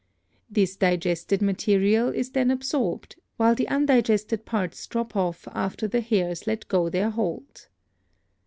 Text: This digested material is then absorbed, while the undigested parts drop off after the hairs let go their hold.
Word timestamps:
This 0.49 0.75
digested 0.75 1.43
material 1.43 2.07
is 2.09 2.31
then 2.31 2.49
absorbed, 2.49 3.17
while 3.37 3.53
the 3.53 3.67
undigested 3.67 4.45
parts 4.45 4.87
drop 4.87 5.15
off 5.15 5.47
after 5.51 5.87
the 5.87 6.01
hairs 6.01 6.47
let 6.47 6.67
go 6.67 6.89
their 6.89 7.11
hold. 7.11 7.67